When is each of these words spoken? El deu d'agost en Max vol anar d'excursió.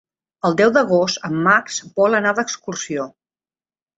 El 0.47 0.55
deu 0.61 0.71
d'agost 0.77 1.19
en 1.27 1.35
Max 1.49 1.77
vol 1.99 2.19
anar 2.21 2.33
d'excursió. 2.39 3.05